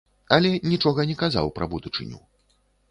[0.37, 2.19] Але нічога не казаў пра будучыню.